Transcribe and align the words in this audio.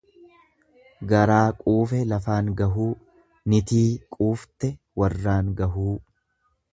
Garaa 1.11 1.43
quufe 1.59 1.99
lafaan 2.13 2.49
gahuu, 2.61 2.89
nitii 3.53 3.85
quufte 4.17 4.71
warraan 5.03 5.53
gahuu. 5.61 5.97